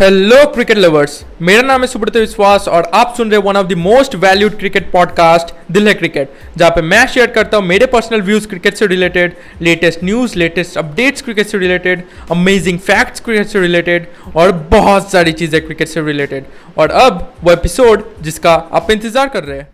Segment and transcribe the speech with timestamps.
[0.00, 1.12] Hello cricket lovers
[1.42, 4.90] मेरा नाम है सुब्रत विश्वास और आप सुन रहे one of the most valued cricket
[4.92, 8.86] podcast दिल है क्रिकेट जहाँ पे मैं शेयर करता हूँ मेरे पर्सनल व्यूज़ क्रिकेट से
[8.86, 15.10] related latest news latest updates cricket से रिलेटेड अमेजिंग फैक्ट्स क्रिकेट से रिलेटेड और बहुत
[15.12, 16.44] सारी चीज़ें क्रिकेट से रिलेटेड
[16.78, 19.68] और अब वो एपिसोड जिसका आप इंतज़ार कर रहे हैं।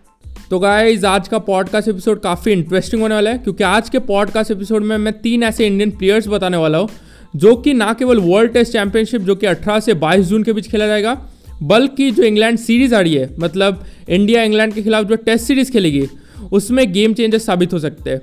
[0.51, 4.51] तो गाइज़ आज का पॉडकास्ट एपिसोड काफ़ी इंटरेस्टिंग होने वाला है, क्योंकि आज के पॉडकास्ट
[4.51, 6.89] एपिसोड में मैं तीन ऐसे इंडियन प्लेयर्स बताने वाला हूँ
[7.35, 10.71] जो कि ना केवल वर्ल्ड टेस्ट चैंपियनशिप जो कि 18 से 22 जून के बीच
[10.71, 11.15] खेला जाएगा,
[11.63, 15.73] बल्कि जो इंग्लैंड सीरीज़ आ रही है मतलब इंडिया इंग्लैंड के खिलाफ जो टेस्ट सीरीज़
[15.73, 16.07] खेलेगी,
[16.53, 18.21] उसमें गेम चेंजर साबित हो सकते हैं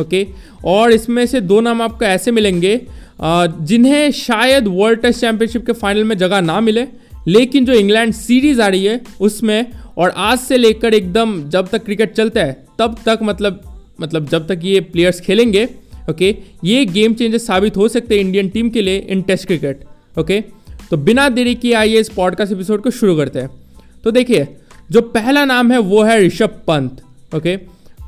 [0.00, 0.26] ओके
[0.64, 2.80] और इसमें से दो नाम आपको ऐसे मिलेंगे
[3.20, 6.86] जिन्हें शायद वर्ल्ड टेस्ट चैंपियनशिप के फाइनल में जगह ना मिले,
[7.28, 9.66] लेकिन जो इंग्लैंड सीरीज़ आ रही है, उसमें
[9.96, 13.60] और आज से लेकर एकदम जब तक क्रिकेट चलता है, तब तक मतलब
[14.00, 15.68] मतलब जब तक ये प्लेयर्स खेलेंगे
[16.10, 16.34] ओके
[16.64, 19.84] ये गेम चेंजर साबित हो सकते हैं इंडियन टीम के लिए इन टेस्ट क्रिकेट
[20.18, 20.40] ओके
[20.90, 23.50] तो बिना देरी किए आइए इस पॉडकास्ट एपिसोड को शुरू करते हैं।
[24.04, 24.46] तो देखिए
[24.90, 27.02] जो पहला नाम है वो है ऋषभ पंत.
[27.32, 27.56] ओके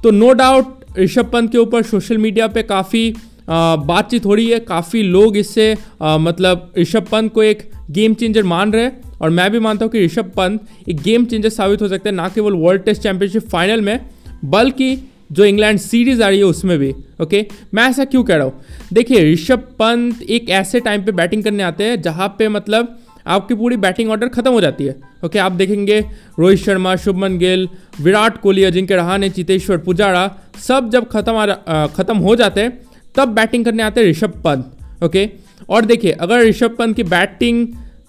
[0.03, 3.15] तो नो डाउट ऋषभ पंत के ऊपर सोशल मीडिया पे काफ़ी
[3.49, 8.43] बातचीत हो रही है। काफ़ी लोग इससे आ, मतलब ऋषभ पंत को एक गेम चेंजर
[8.45, 11.83] मान रहे हैं। और मैं भी मानता हूँ कि ऋषभ पंत एक गेम चेंजर साबित
[11.83, 13.99] हो सकते हैं ना केवल वर्ल्ड टेस्ट चैंपियनशिप फाइनल में
[14.45, 14.97] बल्कि
[15.35, 18.61] जो इंग्लैंड सीरीज़ आ रही है उसमें भी ओके मैं ऐसा क्यों कह रहा हूँ?
[18.93, 22.97] देखिए, ऋषभ पंत एक ऐसे टाइम पे बैटिंग करने आते हैं जहाँ पे मतलब
[23.27, 26.01] आपकी पूरी बैटिंग ऑर्डर खत्म हो जाती है ओके आप देखेंगे
[26.39, 27.69] रोहित शर्मा, शुभमन गिल,
[28.01, 32.79] विराट कोहली, अजिंक्य रहाने चितेश्वर पुजारा, सब जब खत्म खत्म हो जाते हैं,
[33.15, 35.29] तब बैटिंग करने आते हैं ऋषभ पंत ओके
[35.69, 37.67] और देखिए, अगर ऋषभ पंत की बैटिंग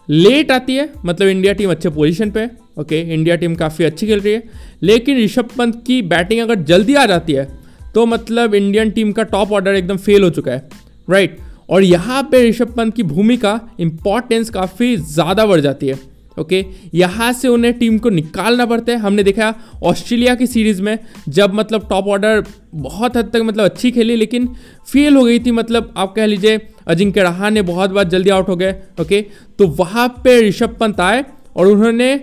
[0.09, 4.20] लेट आती है मतलब इंडिया टीम अच्छे पोजीशन पे ओके इंडिया टीम काफ़ी अच्छी खेल
[4.20, 4.44] रही है।
[4.84, 7.48] लेकिन ऋषभ पंत की बैटिंग अगर जल्दी आ जाती है
[7.95, 10.68] तो मतलब इंडियन टीम का टॉप ऑर्डर एकदम फेल हो चुका है।
[11.08, 11.38] राइट
[11.70, 16.00] और यहाँ पे ऋषभ पंत की भूमिका इंपॉर्टेंस काफ़ी ज़्यादा बढ़ जाती है।
[16.38, 19.53] ओके okay, यहाँ से उन्हें टीम को निकालना पड़ता है। हमने देखा
[19.84, 20.97] ऑस्ट्रेलिया की सीरीज़ में
[21.30, 22.44] जब मतलब टॉप ऑर्डर
[22.75, 24.47] बहुत हद तक मतलब अच्छी खेली लेकिन
[24.88, 28.56] फेल हो गई थी मतलब आप कह लीजिए अजिंक्य रहाने बहुत बार जल्दी आउट हो
[28.56, 29.24] गए। ओके okay,
[29.59, 31.24] तो वहाँ पे ऋषभ पंत आए
[31.56, 32.13] और उन्होंने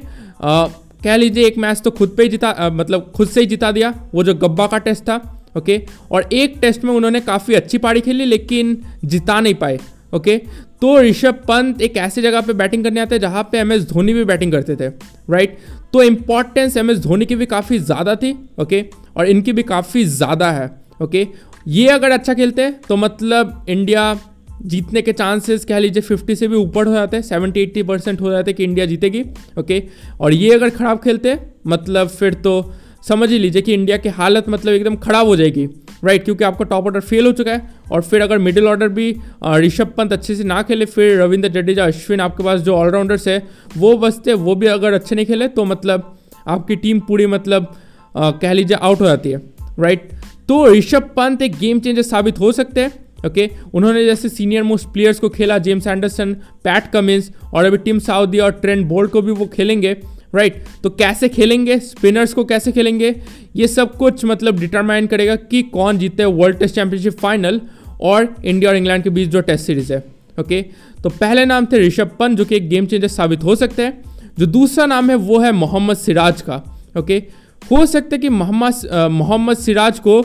[0.45, 3.71] कह लीजिए एक मैच तो खुद पे ही जिता आ, मतलब खुद से ही जिता
[3.73, 5.21] दिया वो जो गब्बा का टेस्ट था
[5.57, 5.81] ओके?
[6.11, 9.79] और एक टेस्ट में उन्होंने काफ़ी अच्छी पारी खेली लेकिन जिता नहीं पाए
[10.15, 10.37] ओके?
[10.81, 13.89] तो ऋषभ पंत एक ऐसी जगह पे बैटिंग करने आते हैं जहाँ पे एम एस
[13.89, 14.89] धोनी भी बैटिंग करते थे
[15.31, 15.57] राइट
[15.93, 18.85] तो इंपॉर्टेंस एम एस धोनी की भी काफ़ी ज़्यादा थी ओके?
[19.17, 20.71] और इनकी भी काफ़ी ज़्यादा है
[21.03, 21.27] ओके?
[21.69, 24.13] ये अगर अच्छा खेलते तो मतलब इंडिया
[24.67, 28.21] जीतने के चांसेस कह लीजिए फिफ्टी से भी ऊपर हो जाते हैं सेवेंटी एट्टी परसेंट
[28.21, 29.25] हो जाते हैं कि इंडिया जीतेगी
[29.59, 29.83] ओके
[30.21, 32.73] और ये अगर ख़राब खेलते मतलब फिर तो
[33.09, 35.67] समझ ही लीजिए कि इंडिया की हालत मतलब एकदम ख़राब हो जाएगी
[36.05, 39.17] राइट क्योंकि आपका टॉप ऑर्डर फेल हो चुका है और फिर अगर मिडिल ऑर्डर भी
[39.47, 43.49] ऋषभ पंत अच्छे से ना खेले, फिर रविंद्र जडेजा, अश्विन आपके पास जो ऑलराउंडर्स है,
[43.77, 47.75] वो बचते वो भी अगर अच्छे नहीं खेले तो मतलब आपकी टीम पूरी मतलब
[48.17, 49.43] कह लीजिए आउट हो जाती है
[49.81, 50.11] राइट
[50.49, 53.71] तो ऋषभ पंत एक गेम चेंजर साबित हो सकते हैं ओके okay?
[53.75, 56.35] उन्होंने जैसे सीनियर मोस्ट प्लेयर्स को खेला जेम्स एंडरसन
[56.65, 59.97] पैट कमिंस और अभी टीम साउदी और ट्रेंड बोल्ट को भी वो खेलेंगे
[60.35, 60.83] राइट right?
[60.83, 63.15] तो कैसे खेलेंगे स्पिनर्स को कैसे खेलेंगे
[63.57, 67.61] ये सब कुछ मतलब डिटरमाइन करेगा कि कौन जीते वर्ल्ड टेस्ट चैंपियनशिप फाइनल
[68.01, 70.05] और इंडिया और इंग्लैंड के बीच जो टेस्ट सीरीज़ है
[70.41, 71.03] ओके okay?
[71.03, 74.03] तो पहले नाम थे ऋषभ पंत, जो कि एक गेम चेंजर साबित हो सकते हैं
[74.39, 76.57] जो दूसरा नाम है, वो है मोहम्मद सिराज का
[76.99, 77.33] ओके okay?
[77.71, 80.21] हो सकता है कि मोहम्मद मोहम्मद सिराज को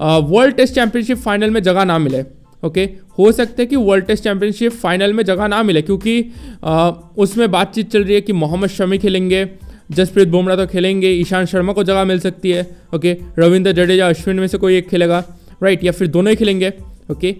[0.00, 2.24] वर्ल्ड टेस्ट चैंपियनशिप फाइनल में जगह ना मिले
[2.64, 2.88] ओके
[3.18, 6.24] हो सकता है कि वर्ल्ड टेस्ट चैंपियनशिप फाइनल में जगह ना मिले क्योंकि
[6.64, 9.48] आ, उसमें बातचीत चल रही है कि मोहम्मद शमी खेलेंगे
[9.90, 14.36] जसप्रीत बुमराह तो खेलेंगे ईशान शर्मा को जगह मिल सकती है ओके रविंद्र जडेजा अश्विन
[14.36, 15.24] में से कोई एक खेलेगा
[15.62, 16.72] राइट या फिर दोनों ही खेलेंगे
[17.10, 17.32] ओके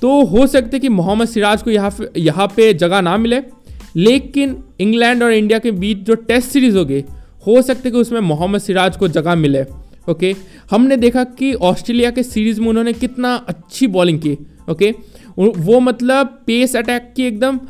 [0.00, 3.40] तो हो सकता है कि मोहम्मद सिराज को यहाँ यहाँ पे जगह ना मिले
[3.96, 7.04] लेकिन इंग्लैंड और इंडिया के बीच जो टेस्ट सीरीज़ होगी
[7.46, 9.64] हो सकता है कि उसमें मोहम्मद सिराज को जगह मिले
[10.10, 10.34] ओके
[10.70, 14.38] हमने देखा कि ऑस्ट्रेलिया के सीरीज़ में उन्होंने कितना अच्छी बॉलिंग की।
[14.70, 14.94] ओके
[15.38, 17.60] वो मतलब पेस अटैक की एकदम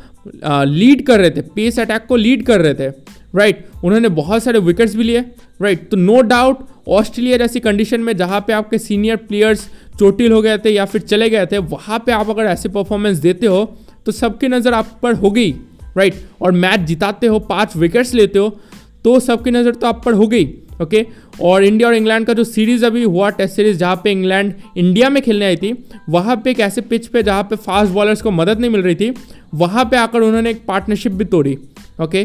[0.65, 3.83] लीड कर रहे थे पेस अटैक को लीड कर रहे थे राइट right?
[3.83, 5.19] उन्होंने बहुत सारे विकेट्स भी लिए
[5.61, 5.91] राइट right?
[5.91, 9.69] तो नो डाउट ऑस्ट्रेलिया जैसी कंडीशन में जहाँ पे आपके सीनियर प्लेयर्स
[9.99, 13.17] चोटिल हो गए थे या फिर चले गए थे, वहाँ पे आप अगर ऐसे परफॉर्मेंस
[13.17, 15.51] देते हो तो सबकी नज़र आप पर हो गई
[15.97, 16.41] राइट right?
[16.41, 18.59] और मैच जिताते हो, पाँच विकेट्स लेते हो
[19.03, 20.45] तो सबकी नज़र तो आप पर हो गई
[20.81, 21.05] ओके?
[21.41, 25.09] और इंडिया और इंग्लैंड का जो सीरीज़ अभी हुआ टेस्ट सीरीज़ जहाँ पे इंग्लैंड इंडिया
[25.09, 25.73] में खेलने आई थी
[26.09, 28.95] वहाँ पे एक ऐसे पिच पे जहाँ पे फास्ट बॉलर्स को मदद नहीं मिल रही
[28.95, 29.13] थी
[29.55, 31.57] वहाँ पे आकर उन्होंने एक पार्टनरशिप भी तोड़ी
[32.01, 32.23] ओके?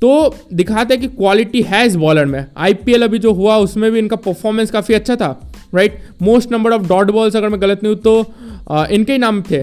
[0.00, 3.98] तो दिखाते हैं कि क्वालिटी है इस बॉलर में। आईपीएल अभी जो हुआ उसमें भी
[3.98, 5.30] इनका परफॉर्मेंस काफ़ी अच्छा था
[5.74, 8.32] right most number of dot balls अगर मैं गलत नहीं हूँ तो
[8.70, 9.60] आ, इनके ही नाम थे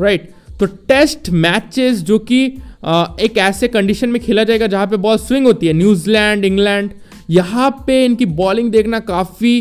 [0.00, 0.30] राइट
[0.60, 2.44] तो टेस्ट मैचेस जो कि
[3.24, 6.90] एक ऐसे कंडीशन में खेला जाएगा जहाँ पे बॉल स्विंग होती है न्यूजीलैंड इंग्लैंड
[7.32, 9.56] यहाँ पे इनकी बॉलिंग देखना काफ़ी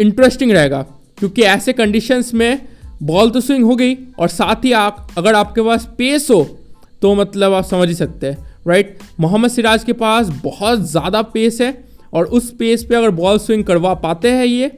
[0.00, 0.82] इंटरेस्टिंग रहेगा,
[1.18, 2.66] क्योंकि ऐसे कंडीशंस में
[3.02, 6.42] बॉल तो स्विंग हो गई और साथ ही आप, अगर आपके पास पेस हो
[7.02, 11.60] तो मतलब आप समझ ही सकते हैं राइट मोहम्मद सिराज के पास बहुत ज़्यादा पेस
[11.60, 11.72] है
[12.12, 14.68] और उस पेस पे अगर बॉल स्विंग करवा पाते हैं ये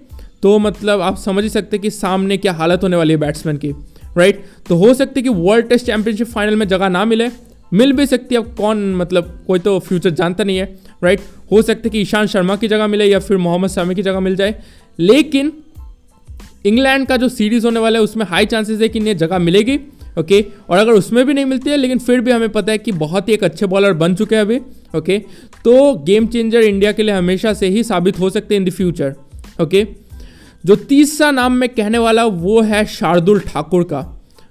[0.42, 3.70] तो मतलब आप समझ ही सकते कि सामने क्या हालत होने वाली है बैट्समैन की
[4.16, 7.28] राइट तो हो सकती है कि वर्ल्ड टेस्ट चैंपियनशिप फाइनल में जगह ना मिले
[7.72, 10.64] मिल भी सकती है, अब कौन मतलब कोई तो फ्यूचर जानता नहीं है
[11.04, 11.20] राइट
[11.52, 14.20] हो सकता है कि ईशांत शर्मा की जगह मिले या फिर मोहम्मद शमी की जगह
[14.20, 14.54] मिल जाए,
[14.98, 15.52] लेकिन
[16.66, 19.78] इंग्लैंड का जो सीरीज़ होने वाला है, उसमें हाई चांसेस है कि इन्हें जगह मिलेगी
[20.18, 22.92] ओके और अगर उसमें भी नहीं मिलती है, लेकिन फिर भी हमें पता है कि
[22.94, 24.60] बहुत ही एक अच्छे बॉलर बन चुके हैं अभी
[24.96, 25.18] ओके
[25.64, 28.72] तो गेम चेंजर इंडिया के लिए हमेशा से ही साबित हो सकते हैं इन द
[28.72, 29.14] फ्यूचर
[29.62, 29.86] ओके
[30.64, 34.00] जो तीसरा नाम मैं कहने वाला वो है शार्दुल ठाकुर का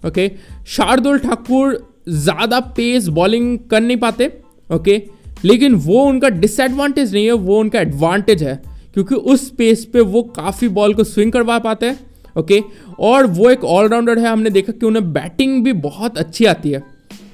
[0.07, 0.31] ओके
[0.67, 1.75] शार्दुल ठाकुर
[2.07, 4.31] ज़्यादा पेस बॉलिंग कर नहीं पाते
[4.75, 5.01] ओके
[5.45, 8.61] लेकिन वो उनका डिसएडवांटेज नहीं है वो उनका एडवांटेज है
[8.93, 11.99] क्योंकि उस पेस पे वो काफ़ी बॉल को स्विंग करवा पाते हैं
[12.37, 12.61] ओके
[12.99, 16.83] और वो एक ऑलराउंडर है हमने देखा कि उन्हें बैटिंग भी बहुत अच्छी आती है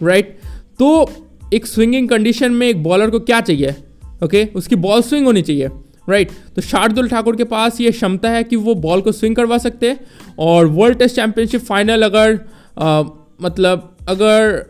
[0.03, 0.37] राइट
[0.79, 1.09] तो
[1.53, 3.75] एक स्विंगिंग कंडीशन में एक बॉलर को क्या चाहिए
[4.23, 5.69] ओके उसकी बॉल स्विंग होनी चाहिए
[6.09, 6.55] राइट right.
[6.55, 9.89] तो शार्दुल ठाकुर के पास ये क्षमता है कि वो बॉल को स्विंग करवा सकते
[9.89, 9.99] हैं
[10.39, 12.39] और वर्ल्ड टेस्ट चैंपियनशिप फाइनल अगर
[12.79, 13.03] आ,
[13.41, 14.65] मतलब अगर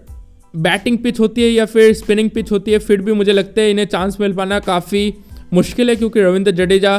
[0.53, 3.71] बैटिंग पिच होती है या फिर स्पिनिंग पिच होती है, फिर भी मुझे लगता है
[3.71, 5.13] इन्हें चांस मिल पाना काफ़ी
[5.53, 6.95] मुश्किल है क्योंकि रविंद्र जडेजा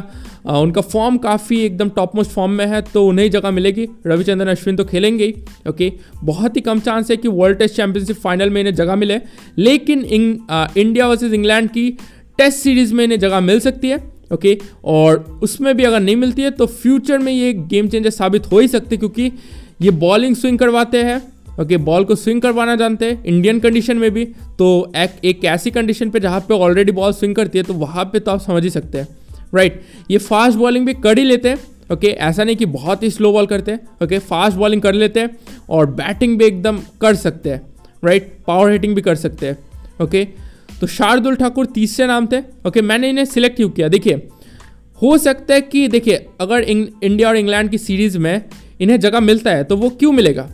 [0.46, 4.76] उनका फॉर्म काफ़ी एकदम टॉप मोस्ट फॉर्म में है तो उन्हें जगह मिलेगी। रविचंद्रन अश्विन
[4.76, 5.34] तो खेलेंगे ही
[5.68, 5.92] ओके
[6.24, 9.20] बहुत ही कम चांस है कि वर्ल्ड टेस्ट चैंपियनशिप फाइनल में इन्हें जगह मिले।
[9.58, 11.90] लेकिन इंडिया वर्सेज इंग्लैंड की
[12.38, 14.02] टेस्ट सीरीज़ में इन्हें जगह मिल सकती है
[14.32, 18.50] ओके और उसमें भी अगर नहीं मिलती है तो फ्यूचर में ये गेम चेंजर साबित
[18.52, 19.30] हो ही सकते क्योंकि
[19.82, 21.22] ये बॉलिंग स्विंग करवाते हैं।
[21.60, 24.24] ओके बॉल को स्विंग करवाना जानते हैं इंडियन कंडीशन में भी।
[24.58, 28.04] तो एक, एक ऐसी कंडीशन पे जहाँ पे ऑलरेडी बॉल स्विंग करती है तो वहाँ
[28.04, 29.08] पे तो आप समझ ही सकते हैं।
[29.54, 29.80] राइट
[30.10, 31.58] ये फास्ट बॉलिंग भी कर ही लेते हैं।
[31.92, 35.20] ओके ऐसा नहीं कि बहुत ही स्लो बॉल करते हैं। ओके फास्ट बॉलिंग कर लेते
[35.20, 35.36] हैं
[35.70, 37.60] और बैटिंग भी एकदम कर सकते हैं।
[38.02, 39.58] राइट पावर हिटिंग भी कर सकते हैं।
[40.02, 40.24] ओके
[40.80, 43.88] तो शार्दुल ठाकुर तीसरे नाम थे। ओके मैंने इन्हें सिलेक्ट क्यों किया?
[43.88, 44.28] देखिए
[45.02, 48.44] हो सकता है कि देखिए अगर इंडिया और इंग्लैंड की सीरीज़ में
[48.80, 50.48] इन्हें जगह मिलता है तो वो क्यों मिलेगा?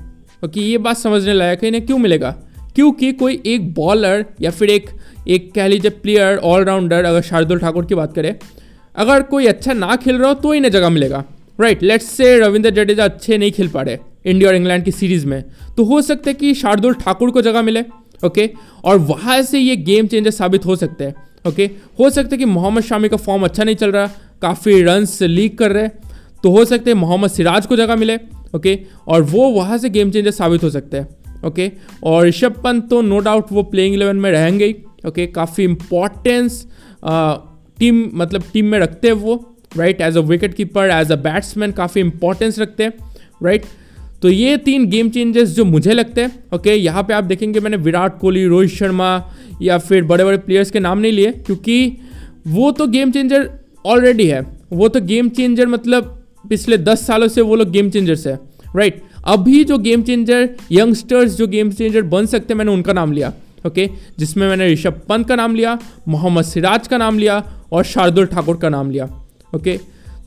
[0.45, 2.31] ओके, ये बात समझने लायक है, इन्हें क्यों मिलेगा?
[2.75, 4.91] क्योंकि कोई एक बॉलर या फिर एक
[5.29, 8.35] एक कह लीजिए प्लेयर ऑलराउंडर अगर शार्दुल ठाकुर की बात करें,
[8.97, 11.25] अगर कोई अच्छा ना खेल रहा हो तो इन्हें जगह मिलेगा।
[11.59, 15.27] Right let's say Ravindra Jadeja अच्छे नहीं खेल पा रहे इंडिया और इंग्लैंड की सीरीज़
[15.27, 15.43] में
[15.77, 17.85] तो हो सकता है कि शार्दुल ठाकुर को जगह मिले
[18.27, 18.49] ओके
[18.85, 21.15] और वहाँ से ये गेम चेंजर साबित हो सकते हैं
[21.49, 24.07] ओके हो सकता है कि मोहम्मद शामी का फॉर्म अच्छा नहीं चल रहा,
[24.43, 25.89] काफ़ी रन्स लीक कर रहे
[26.43, 28.17] तो हो सकते हैं मोहम्मद सिराज को जगह मिले
[28.53, 28.79] ओके?
[29.09, 31.09] और वो वहाँ से गेम चेंजर साबित हो सकते हैं,
[31.47, 31.71] ओके?
[32.03, 34.77] और ऋषभ पंत तो नो डाउट वो प्लेइंग इलेवन में रहेंगे ही,
[35.07, 35.27] ओके?
[35.29, 36.67] काफ़ी इंपॉर्टेंस
[37.79, 39.35] टीम मतलब टीम में रखते हैं वो
[39.77, 42.93] right as a wicket keeper as a batsman काफ़ी इंपॉर्टेंस रखते हैं
[43.43, 43.65] राइट
[44.23, 46.75] तो ये तीन गेम चेंजर्स जो मुझे लगते हैं, ओके?
[46.75, 49.31] यहाँ पे आप देखेंगे मैंने विराट कोहली, रोहित शर्मा,
[49.63, 51.97] या फिर बड़े बड़े प्लेयर्स के नाम नहीं लिए, क्योंकि
[52.49, 53.49] वो तो गेम चेंजर
[53.85, 54.41] ऑलरेडी है।
[54.73, 58.39] वो तो गेम चेंजर मतलब पिछले दस सालों से वो लोग गेम चेंजर्स है
[58.77, 63.13] राइट अभी जो गेम चेंजर यंगस्टर्स जो गेम चेंजर बन सकते हैं, मैंने उनका नाम
[63.13, 63.33] लिया
[63.67, 65.79] ओके जिसमें मैंने ऋषभ पंत का नाम लिया,
[66.09, 67.43] मोहम्मद सिराज का नाम लिया
[67.73, 69.09] और शार्दुल ठाकुर का नाम लिया
[69.53, 69.77] ओके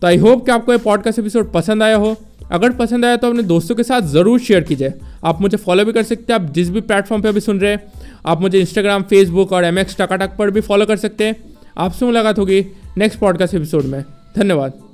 [0.02, 2.16] तो आई होप कि आपको ये पॉडकास्ट एपिसोड पसंद आया हो।
[2.52, 4.94] अगर पसंद आया तो अपने दोस्तों के साथ ज़रूर शेयर कीजिए।
[5.24, 7.72] आप मुझे फॉलो भी कर सकते हैं, आप जिस भी प्लेटफॉर्म पर अभी सुन रहे
[7.72, 7.84] हैं,
[8.26, 11.36] आप मुझे इंस्टाग्राम फेसबुक और एम एक्स पर भी फॉलो कर सकते हैं।
[11.78, 12.66] आपसे मुलाकात होगी
[12.98, 14.04] नेक्स्ट पॉडकास्ट एपिसोड में।
[14.38, 14.93] धन्यवाद।